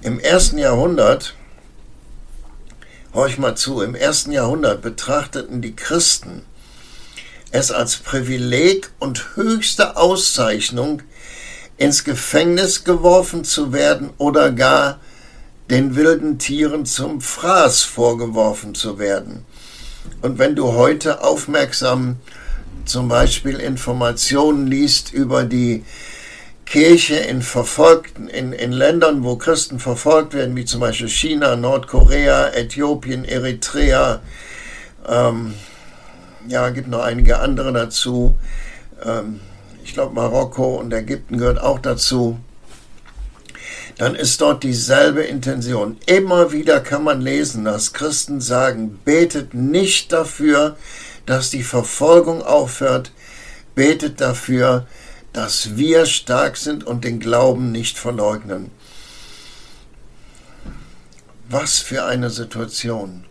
Im 0.03 0.19
ersten 0.19 0.59
Jahrhundert, 0.59 1.35
horch 3.13 3.39
mal 3.39 3.57
zu, 3.57 3.81
im 3.81 3.95
ersten 3.95 4.33
Jahrhundert 4.33 4.83
betrachteten 4.83 5.63
die 5.63 5.77
Christen 5.77 6.43
es 7.51 7.71
als 7.71 7.97
Privileg 7.97 8.91
und 8.99 9.37
höchste 9.37 9.97
Auszeichnung, 9.97 11.03
ins 11.77 12.05
Gefängnis 12.05 12.85
geworfen 12.85 13.45
zu 13.45 13.73
werden 13.73 14.11
oder 14.19 14.53
gar 14.53 15.01
den 15.71 15.97
wilden 15.97 16.39
Tieren 16.39 16.85
zum 16.85 17.21
Fraß 17.21 17.83
vorgeworfen 17.83 18.75
zu 18.75 18.99
werden. 18.99 19.47
Und 20.21 20.39
wenn 20.39 20.55
du 20.55 20.75
heute 20.75 21.23
aufmerksam 21.23 22.17
zum 22.89 23.09
Beispiel 23.09 23.59
Informationen 23.59 24.67
liest 24.67 25.13
über 25.13 25.45
die 25.45 25.85
Kirche 26.67 27.17
in 27.17 27.43
verfolgten, 27.43 28.29
in, 28.29 28.53
in 28.53 28.73
Ländern, 28.73 29.25
wo 29.25 29.37
Christen 29.37 29.79
verfolgt 29.79 30.35
werden, 30.35 30.55
wie 30.57 30.65
zum 30.65 30.81
Beispiel 30.81 31.09
China, 31.09 31.57
Nordkorea, 31.57 32.49
Äthiopien, 32.51 33.25
Eritrea, 33.25 34.21
ähm, 35.09 35.55
ja, 36.49 36.71
gibt 36.71 36.89
noch 36.89 37.03
einige 37.03 37.41
andere 37.41 37.73
dazu. 37.73 38.39
Ähm, 39.05 39.41
ich 39.85 39.95
glaube, 39.95 40.15
Marokko 40.15 40.77
und 40.77 40.93
Ägypten 40.93 41.39
gehört 41.39 41.61
auch 41.61 41.79
dazu 41.79 42.39
dann 44.01 44.15
ist 44.15 44.41
dort 44.41 44.63
dieselbe 44.63 45.21
Intention. 45.21 45.99
Immer 46.07 46.53
wieder 46.53 46.81
kann 46.81 47.05
man 47.05 47.21
lesen, 47.21 47.67
dass 47.67 47.93
Christen 47.93 48.41
sagen, 48.41 48.99
betet 49.05 49.53
nicht 49.53 50.11
dafür, 50.11 50.79
dass 51.31 51.49
die 51.51 51.63
Verfolgung 51.63 52.43
aufhört, 52.43 53.13
betet 53.77 54.21
dafür, 54.21 54.89
dass 55.33 55.77
wir 55.77 56.05
stark 56.05 56.57
sind 56.57 56.83
und 56.83 57.05
den 57.05 57.21
Glauben 57.21 57.71
nicht 57.71 57.97
verleugnen. 57.97 58.73
Was 61.49 61.79
für 61.79 62.05
eine 62.05 62.31
Situation. 62.31 63.27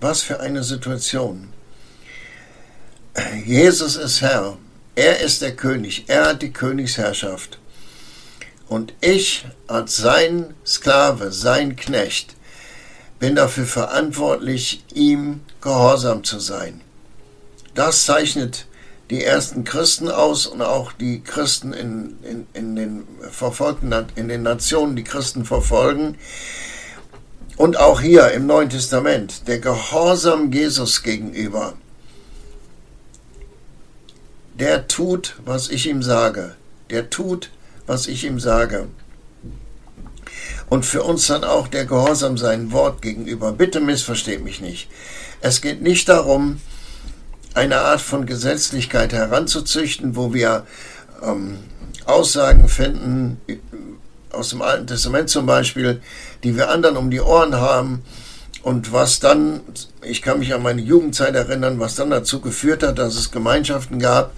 Was 0.00 0.22
für 0.22 0.40
eine 0.40 0.64
Situation. 0.64 1.52
Jesus 3.44 3.96
ist 3.96 4.22
Herr. 4.22 4.56
Er 4.94 5.20
ist 5.20 5.42
der 5.42 5.54
König. 5.54 6.04
Er 6.06 6.28
hat 6.28 6.40
die 6.40 6.54
Königsherrschaft. 6.54 7.58
Und 8.66 8.94
ich 9.02 9.44
als 9.66 9.98
sein 9.98 10.54
Sklave, 10.64 11.32
sein 11.32 11.76
Knecht, 11.76 12.34
bin 13.18 13.34
dafür 13.34 13.66
verantwortlich, 13.66 14.82
ihm 14.94 15.42
gehorsam 15.60 16.24
zu 16.24 16.38
sein. 16.38 16.80
Das 17.74 18.04
zeichnet 18.04 18.66
die 19.10 19.22
ersten 19.22 19.64
Christen 19.64 20.08
aus 20.08 20.46
und 20.46 20.62
auch 20.62 20.92
die 20.92 21.20
Christen 21.22 21.72
in, 21.72 22.16
in, 22.22 22.46
in 22.54 22.76
den 22.76 23.04
verfolgten, 23.30 23.92
in 24.16 24.28
den 24.28 24.42
Nationen, 24.42 24.96
die 24.96 25.04
Christen 25.04 25.44
verfolgen. 25.44 26.16
Und 27.56 27.76
auch 27.76 28.00
hier 28.00 28.30
im 28.32 28.46
Neuen 28.46 28.70
Testament, 28.70 29.46
der 29.46 29.58
Gehorsam 29.58 30.50
Jesus 30.52 31.02
gegenüber, 31.02 31.74
der 34.58 34.88
tut, 34.88 35.36
was 35.44 35.68
ich 35.68 35.88
ihm 35.88 36.02
sage. 36.02 36.54
Der 36.90 37.10
tut, 37.10 37.50
was 37.86 38.06
ich 38.06 38.24
ihm 38.24 38.40
sage. 38.40 38.88
Und 40.70 40.86
für 40.86 41.02
uns 41.02 41.26
dann 41.26 41.44
auch 41.44 41.68
der 41.68 41.84
Gehorsam 41.84 42.38
sein 42.38 42.72
Wort 42.72 43.02
gegenüber. 43.02 43.52
Bitte 43.52 43.80
missversteht 43.80 44.42
mich 44.42 44.60
nicht. 44.60 44.88
Es 45.40 45.60
geht 45.60 45.82
nicht 45.82 46.08
darum, 46.08 46.60
eine 47.54 47.78
Art 47.80 48.00
von 48.00 48.26
Gesetzlichkeit 48.26 49.12
heranzuzüchten, 49.12 50.16
wo 50.16 50.34
wir 50.34 50.66
ähm, 51.22 51.58
Aussagen 52.04 52.68
finden, 52.68 53.40
aus 54.30 54.50
dem 54.50 54.62
Alten 54.62 54.86
Testament 54.86 55.30
zum 55.30 55.46
Beispiel, 55.46 56.02
die 56.42 56.56
wir 56.56 56.70
anderen 56.70 56.96
um 56.96 57.10
die 57.10 57.20
Ohren 57.20 57.54
haben 57.54 58.02
und 58.62 58.92
was 58.92 59.20
dann, 59.20 59.60
ich 60.02 60.22
kann 60.22 60.40
mich 60.40 60.52
an 60.54 60.62
meine 60.62 60.82
Jugendzeit 60.82 61.34
erinnern, 61.34 61.78
was 61.78 61.94
dann 61.94 62.10
dazu 62.10 62.40
geführt 62.40 62.82
hat, 62.82 62.98
dass 62.98 63.14
es 63.14 63.30
Gemeinschaften 63.30 63.98
gab, 63.98 64.32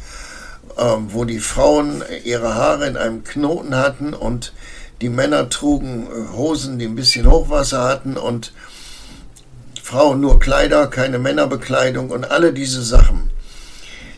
ähm, 0.78 1.08
wo 1.08 1.25
die 1.25 1.38
Frauen 1.38 2.02
ihre 2.25 2.54
Haare 2.54 2.87
in 2.87 2.96
einem 2.96 3.25
Knoten 3.25 3.75
hatten 3.75 4.14
und 4.14 4.52
die 5.00 5.08
Männer 5.08 5.49
trugen 5.49 6.06
äh, 6.06 6.37
Hosen, 6.37 6.78
die 6.78 6.87
ein 6.87 6.94
bisschen 6.94 7.30
Hochwasser 7.30 7.85
hatten 7.85 8.16
und 8.16 8.52
Frauen 9.86 10.20
nur 10.20 10.40
Kleider, 10.40 10.88
keine 10.88 11.20
Männerbekleidung 11.20 12.10
und 12.10 12.28
alle 12.28 12.52
diese 12.52 12.82
Sachen. 12.82 13.30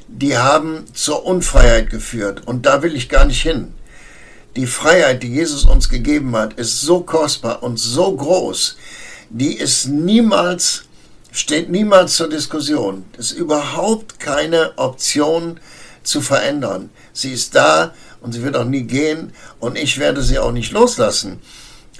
Die 0.08 0.38
haben 0.38 0.86
zur 0.94 1.26
Unfreiheit 1.26 1.90
geführt 1.90 2.40
und 2.46 2.64
da 2.64 2.82
will 2.82 2.96
ich 2.96 3.10
gar 3.10 3.26
nicht 3.26 3.42
hin. 3.42 3.74
Die 4.56 4.64
Freiheit, 4.64 5.22
die 5.22 5.28
Jesus 5.28 5.66
uns 5.66 5.90
gegeben 5.90 6.34
hat, 6.34 6.54
ist 6.54 6.80
so 6.80 7.00
kostbar 7.00 7.62
und 7.62 7.78
so 7.78 8.16
groß, 8.16 8.78
die 9.28 9.58
ist 9.58 9.88
niemals, 9.88 10.84
steht 11.32 11.68
niemals 11.68 12.16
zur 12.16 12.30
Diskussion. 12.30 13.04
Es 13.18 13.32
ist 13.32 13.38
überhaupt 13.38 14.18
keine 14.18 14.72
Option, 14.78 15.60
zu 16.02 16.22
verändern. 16.22 16.88
Sie 17.12 17.30
ist 17.30 17.54
da 17.54 17.92
und 18.22 18.32
sie 18.32 18.42
wird 18.42 18.56
auch 18.56 18.64
nie 18.64 18.84
gehen 18.84 19.34
und 19.60 19.76
ich 19.76 19.98
werde 19.98 20.22
sie 20.22 20.38
auch 20.38 20.52
nicht 20.52 20.72
loslassen. 20.72 21.40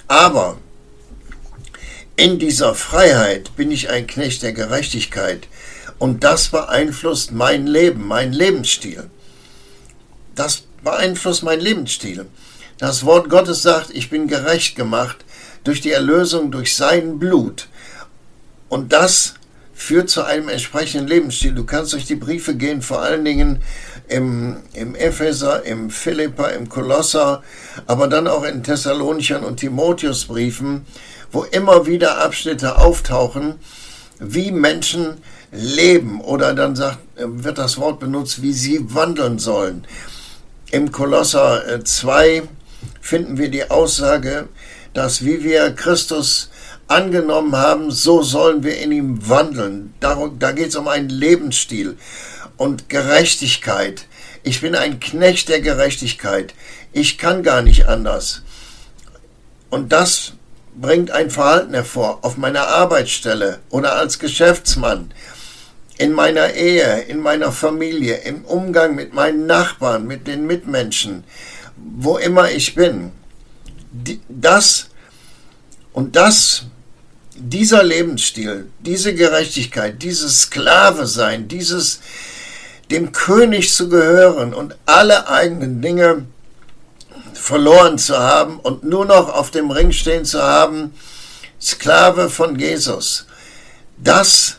Aber 0.07 0.57
in 2.19 2.37
dieser 2.37 2.75
Freiheit 2.75 3.55
bin 3.55 3.71
ich 3.71 3.89
ein 3.89 4.05
Knecht 4.05 4.43
der 4.43 4.51
Gerechtigkeit 4.51 5.47
und 5.99 6.25
das 6.25 6.49
beeinflusst 6.49 7.31
mein 7.31 7.65
Leben, 7.65 8.05
mein 8.05 8.33
Lebensstil. 8.33 9.09
das 10.35 10.63
beeinflusst 10.83 11.43
meinen 11.43 11.61
Lebensstil. 11.61 12.25
Das 12.77 13.05
Wort 13.05 13.29
Gottes 13.29 13.61
sagt, 13.61 13.91
ich 13.91 14.09
bin 14.09 14.27
gerecht 14.27 14.75
gemacht 14.75 15.17
durch 15.63 15.79
die 15.79 15.91
Erlösung 15.91 16.51
durch 16.51 16.75
sein 16.75 17.19
Blut. 17.19 17.67
Und 18.67 18.91
das 18.93 19.35
führt 19.73 20.09
zu 20.09 20.23
einem 20.23 20.49
entsprechenden 20.49 21.07
Lebensstil. 21.07 21.53
Du 21.53 21.65
kannst 21.65 21.93
durch 21.93 22.05
die 22.05 22.15
Briefe 22.15 22.55
gehen, 22.55 22.81
vor 22.81 23.01
allen 23.01 23.23
Dingen 23.23 23.61
im, 24.09 24.57
im 24.73 24.93
Epheser, 24.95 25.63
im 25.63 25.89
Philippa, 25.89 26.47
im 26.47 26.67
Kolosser, 26.67 27.43
aber 27.87 28.09
dann 28.09 28.27
auch 28.27 28.43
in 28.43 28.63
Thessalonichern 28.63 29.43
und 29.45 29.57
Timotheusbriefen, 29.57 30.85
wo 31.31 31.43
immer 31.43 31.85
wieder 31.85 32.19
Abschnitte 32.19 32.77
auftauchen, 32.77 33.55
wie 34.19 34.51
Menschen 34.51 35.17
leben 35.51 36.21
oder 36.21 36.53
dann 36.53 36.75
sagt, 36.75 36.99
wird 37.15 37.57
das 37.57 37.77
Wort 37.77 37.99
benutzt, 37.99 38.41
wie 38.41 38.53
sie 38.53 38.93
wandeln 38.93 39.39
sollen. 39.39 39.85
Im 40.71 40.91
Kolosser 40.91 41.83
2 41.83 42.27
äh, 42.27 42.41
finden 43.01 43.37
wir 43.37 43.49
die 43.49 43.71
Aussage, 43.71 44.47
dass 44.93 45.25
wie 45.25 45.43
wir 45.43 45.71
Christus 45.71 46.49
angenommen 46.87 47.55
haben, 47.55 47.91
so 47.91 48.21
sollen 48.21 48.63
wir 48.63 48.77
in 48.79 48.91
ihm 48.91 49.29
wandeln. 49.29 49.93
Darum, 49.99 50.39
da 50.39 50.51
geht 50.51 50.69
es 50.69 50.75
um 50.75 50.87
einen 50.87 51.09
Lebensstil 51.09 51.97
und 52.57 52.89
Gerechtigkeit. 52.89 54.05
Ich 54.43 54.61
bin 54.61 54.75
ein 54.75 54.99
Knecht 54.99 55.49
der 55.49 55.61
Gerechtigkeit. 55.61 56.53
Ich 56.91 57.17
kann 57.17 57.43
gar 57.43 57.61
nicht 57.61 57.87
anders. 57.87 58.41
Und 59.69 59.91
das 59.91 60.33
bringt 60.79 61.11
ein 61.11 61.29
Verhalten 61.29 61.73
hervor 61.73 62.19
auf 62.21 62.37
meiner 62.37 62.67
Arbeitsstelle 62.67 63.59
oder 63.69 63.95
als 63.95 64.19
Geschäftsmann, 64.19 65.11
in 65.97 66.13
meiner 66.13 66.53
Ehe, 66.53 67.01
in 67.01 67.19
meiner 67.19 67.51
Familie, 67.51 68.17
im 68.17 68.45
Umgang 68.45 68.95
mit 68.95 69.13
meinen 69.13 69.45
Nachbarn, 69.45 70.07
mit 70.07 70.27
den 70.27 70.47
Mitmenschen, 70.47 71.25
wo 71.75 72.17
immer 72.17 72.49
ich 72.51 72.75
bin. 72.75 73.11
Das 74.29 74.89
und 75.91 76.15
das, 76.15 76.63
dieser 77.35 77.83
Lebensstil, 77.83 78.69
diese 78.79 79.13
Gerechtigkeit, 79.13 80.01
dieses 80.01 80.43
Sklave 80.43 81.07
sein, 81.07 81.47
dieses 81.47 81.99
dem 82.91 83.11
König 83.11 83.73
zu 83.73 83.89
gehören 83.89 84.53
und 84.53 84.75
alle 84.85 85.29
eigenen 85.29 85.81
Dinge 85.81 86.25
verloren 87.39 87.97
zu 87.97 88.17
haben 88.17 88.59
und 88.59 88.83
nur 88.83 89.05
noch 89.05 89.29
auf 89.29 89.51
dem 89.51 89.71
Ring 89.71 89.91
stehen 89.91 90.25
zu 90.25 90.41
haben, 90.41 90.93
Sklave 91.59 92.29
von 92.29 92.59
Jesus. 92.59 93.25
Das, 93.97 94.57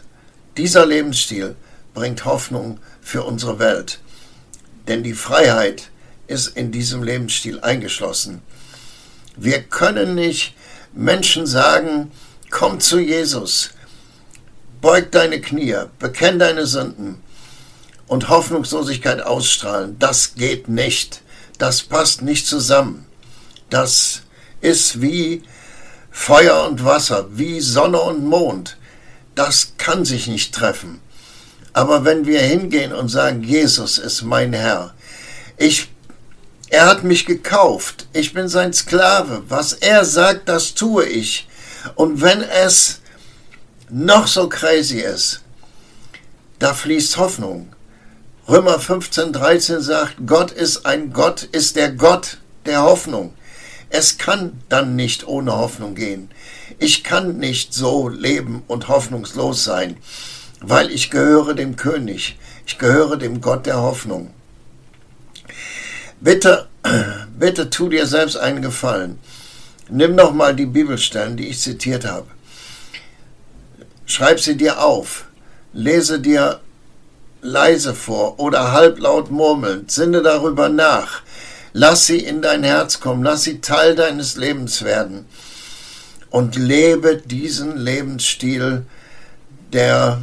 dieser 0.57 0.87
Lebensstil 0.87 1.57
bringt 1.95 2.25
Hoffnung 2.25 2.81
für 3.01 3.23
unsere 3.23 3.59
Welt. 3.59 4.01
Denn 4.89 5.03
die 5.03 5.15
Freiheit 5.15 5.91
ist 6.27 6.57
in 6.57 6.73
diesem 6.73 7.03
Lebensstil 7.03 7.61
eingeschlossen. 7.61 8.43
Wir 9.37 9.63
können 9.63 10.15
nicht 10.15 10.55
Menschen 10.93 11.47
sagen, 11.47 12.11
komm 12.51 12.81
zu 12.81 12.99
Jesus, 12.99 13.71
beug 14.81 15.13
deine 15.13 15.41
Knie, 15.41 15.77
bekenn 15.99 16.39
deine 16.39 16.67
Sünden 16.67 17.23
und 18.07 18.29
Hoffnungslosigkeit 18.29 19.23
ausstrahlen. 19.23 19.97
Das 19.99 20.35
geht 20.35 20.69
nicht. 20.69 21.23
Das 21.61 21.83
passt 21.83 22.23
nicht 22.23 22.47
zusammen. 22.47 23.07
Das 23.69 24.23
ist 24.63 25.03
wie 25.03 25.43
Feuer 26.11 26.67
und 26.67 26.85
Wasser, 26.87 27.27
wie 27.33 27.61
Sonne 27.61 28.01
und 28.01 28.25
Mond. 28.25 28.79
Das 29.35 29.75
kann 29.77 30.07
sich 30.07 30.27
nicht 30.27 30.55
treffen. 30.55 31.01
Aber 31.75 32.07
wenn 32.07 32.25
wir 32.25 32.41
hingehen 32.41 32.95
und 32.95 33.11
sagen, 33.11 33.43
Jesus 33.43 33.99
ist 33.99 34.23
mein 34.23 34.55
Herr, 34.55 34.95
ich 35.59 35.91
er 36.71 36.87
hat 36.87 37.05
mich 37.05 37.27
gekauft. 37.27 38.07
Ich 38.15 38.33
bin 38.33 38.49
sein 38.49 38.73
Sklave. 38.73 39.43
Was 39.49 39.75
er 39.75 40.07
sagt, 40.07 40.49
das 40.49 40.75
tue 40.75 41.05
ich. 41.05 41.47
Und 41.95 42.23
wenn 42.23 42.41
es 42.41 43.01
noch 43.91 44.29
so 44.29 44.49
crazy 44.49 45.01
ist, 45.01 45.43
da 46.59 46.73
fließt 46.73 47.19
Hoffnung. 47.19 47.75
Römer 48.51 48.81
15, 48.81 49.33
13 49.33 49.81
sagt, 49.81 50.27
Gott 50.27 50.51
ist 50.51 50.85
ein 50.85 51.13
Gott, 51.13 51.45
ist 51.45 51.77
der 51.77 51.93
Gott 51.93 52.39
der 52.67 52.83
Hoffnung. 52.83 53.33
Es 53.91 54.19
kann 54.19 54.61
dann 54.69 54.97
nicht 54.97 55.29
ohne 55.29 55.57
Hoffnung 55.57 55.95
gehen. 55.95 56.33
Ich 56.81 57.05
kann 57.05 57.39
nicht 57.39 57.73
so 57.73 58.09
leben 58.09 58.65
und 58.67 58.89
hoffnungslos 58.89 59.63
sein, 59.63 59.99
weil 60.61 60.91
ich 60.91 61.11
gehöre 61.11 61.55
dem 61.55 61.77
König. 61.77 62.41
Ich 62.67 62.77
gehöre 62.77 63.17
dem 63.17 63.41
Gott 63.41 63.67
der 63.67 63.81
Hoffnung. 63.81 64.35
Bitte, 66.19 66.67
bitte 67.39 67.71
tu 67.71 67.89
dir 67.89 68.09
selbst 68.09 68.37
einen 68.37 68.63
Gefallen. 68.63 69.21
Nimm 69.89 70.17
noch 70.17 70.33
mal 70.33 70.57
die 70.57 70.67
Bibelstellen, 70.67 71.37
die 71.37 71.47
ich 71.47 71.61
zitiert 71.61 72.05
habe. 72.05 72.27
Schreib 74.07 74.41
sie 74.41 74.57
dir 74.57 74.83
auf. 74.83 75.27
Lese 75.73 76.19
dir 76.19 76.59
leise 77.43 77.95
vor 77.95 78.39
oder 78.39 78.73
halblaut 78.73 79.31
murmelnd. 79.31 79.91
Sinne 79.91 80.23
darüber 80.23 80.69
nach. 80.69 81.23
Lass 81.73 82.07
sie 82.07 82.19
in 82.19 82.43
dein 82.43 82.65
Herz 82.65 83.01
kommen. 83.01 83.23
Lass 83.23 83.45
sie 83.45 83.61
Teil 83.61 83.95
deines 83.95 84.37
Lebens 84.37 84.83
werden. 84.85 85.27
Und 86.31 86.57
lebe 86.57 87.17
diesen 87.17 87.77
Lebensstil 87.77 88.87
der, 89.73 90.21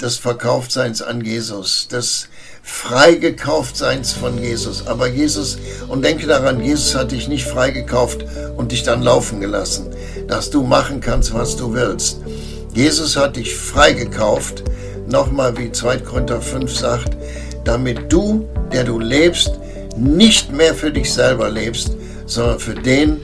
des 0.00 0.16
Verkauftseins 0.16 1.02
an 1.02 1.22
Jesus, 1.22 1.88
des 1.88 2.28
Freigekauftseins 2.62 4.12
von 4.12 4.38
Jesus. 4.38 4.86
Aber 4.86 5.08
Jesus, 5.08 5.58
und 5.88 6.04
denke 6.04 6.26
daran, 6.26 6.62
Jesus 6.62 6.94
hat 6.94 7.12
dich 7.12 7.26
nicht 7.28 7.46
freigekauft 7.46 8.24
und 8.56 8.72
dich 8.72 8.82
dann 8.82 9.02
laufen 9.02 9.40
gelassen, 9.40 9.86
dass 10.26 10.50
du 10.50 10.62
machen 10.62 11.00
kannst, 11.00 11.32
was 11.34 11.56
du 11.56 11.72
willst. 11.72 12.18
Jesus 12.74 13.16
hat 13.16 13.36
dich 13.36 13.56
freigekauft, 13.56 14.62
nochmal 15.08 15.56
wie 15.56 15.72
2. 15.72 15.98
Korinther 15.98 16.40
5 16.40 16.74
sagt, 16.74 17.16
damit 17.64 18.12
du, 18.12 18.48
der 18.72 18.84
du 18.84 18.98
lebst, 18.98 19.52
nicht 19.96 20.52
mehr 20.52 20.74
für 20.74 20.90
dich 20.90 21.12
selber 21.12 21.50
lebst, 21.50 21.96
sondern 22.26 22.58
für 22.58 22.74
den, 22.74 23.20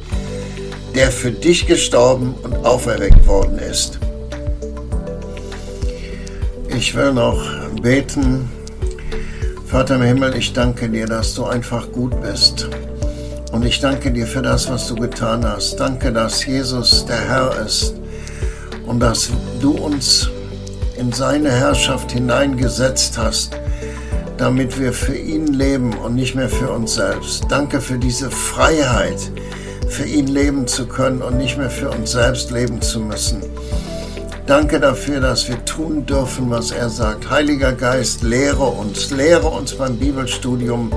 der 0.94 1.10
für 1.10 1.30
dich 1.30 1.66
gestorben 1.66 2.34
und 2.42 2.54
auferweckt 2.64 3.26
worden 3.26 3.58
ist. 3.58 3.98
Ich 6.68 6.94
will 6.94 7.12
noch 7.12 7.40
beten 7.82 8.48
Vater 9.74 9.96
im 9.96 10.02
Himmel, 10.02 10.36
ich 10.36 10.52
danke 10.52 10.88
dir, 10.88 11.04
dass 11.04 11.34
du 11.34 11.46
einfach 11.46 11.90
gut 11.90 12.20
bist. 12.22 12.68
Und 13.50 13.64
ich 13.66 13.80
danke 13.80 14.12
dir 14.12 14.24
für 14.24 14.40
das, 14.40 14.70
was 14.70 14.86
du 14.86 14.94
getan 14.94 15.44
hast. 15.44 15.80
Danke, 15.80 16.12
dass 16.12 16.46
Jesus 16.46 17.04
der 17.06 17.20
Herr 17.20 17.66
ist 17.66 17.94
und 18.86 19.00
dass 19.00 19.30
du 19.60 19.72
uns 19.72 20.30
in 20.96 21.12
seine 21.12 21.50
Herrschaft 21.50 22.12
hineingesetzt 22.12 23.18
hast, 23.18 23.58
damit 24.36 24.78
wir 24.78 24.92
für 24.92 25.16
ihn 25.16 25.46
leben 25.46 25.94
und 25.94 26.14
nicht 26.14 26.34
mehr 26.34 26.48
für 26.48 26.70
uns 26.70 26.94
selbst. 26.94 27.44
Danke 27.48 27.80
für 27.80 27.98
diese 27.98 28.30
Freiheit, 28.30 29.30
für 29.88 30.04
ihn 30.04 30.26
leben 30.26 30.66
zu 30.66 30.86
können 30.86 31.22
und 31.22 31.38
nicht 31.38 31.56
mehr 31.56 31.70
für 31.70 31.90
uns 31.90 32.12
selbst 32.12 32.50
leben 32.50 32.80
zu 32.80 33.00
müssen. 33.00 33.42
Danke 34.46 34.78
dafür, 34.78 35.20
dass 35.20 35.48
wir 35.48 35.64
tun 35.64 36.04
dürfen, 36.04 36.50
was 36.50 36.70
er 36.70 36.90
sagt. 36.90 37.30
Heiliger 37.30 37.72
Geist, 37.72 38.22
lehre 38.22 38.64
uns, 38.64 39.10
lehre 39.10 39.46
uns 39.46 39.74
beim 39.74 39.96
Bibelstudium 39.96 40.92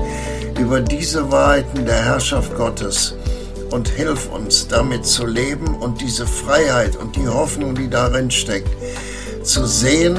über 0.60 0.80
diese 0.80 1.32
Wahrheiten 1.32 1.86
der 1.86 2.04
Herrschaft 2.04 2.54
Gottes 2.56 3.14
und 3.70 3.88
hilf 3.88 4.30
uns 4.30 4.68
damit 4.68 5.06
zu 5.06 5.26
leben 5.26 5.76
und 5.76 6.00
diese 6.00 6.26
Freiheit 6.26 6.96
und 6.96 7.16
die 7.16 7.26
Hoffnung, 7.26 7.74
die 7.74 7.88
darin 7.88 8.30
steckt, 8.30 8.68
zu 9.48 9.66
sehen, 9.66 10.16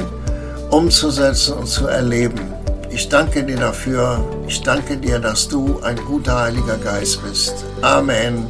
umzusetzen 0.72 1.54
und 1.54 1.68
zu 1.68 1.88
erleben. 1.88 2.54
Ich 2.90 3.08
danke 3.08 3.44
dir 3.44 3.58
dafür. 3.58 4.24
Ich 4.48 4.62
danke 4.62 4.98
dir, 4.98 5.20
dass 5.20 5.48
du 5.48 5.80
ein 5.84 5.98
guter 6.08 6.42
Heiliger 6.42 6.78
Geist 6.78 7.22
bist. 7.24 7.54
Amen. 7.82 8.48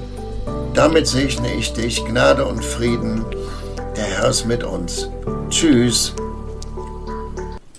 Damit 0.74 1.08
segne 1.08 1.54
ich 1.54 1.74
dich, 1.74 2.04
Gnade 2.06 2.46
und 2.46 2.64
Frieden 2.64 3.26
der 4.00 4.06
Herr 4.06 4.30
ist 4.30 4.46
mit 4.46 4.64
uns. 4.64 5.10
Tschüss. 5.50 6.14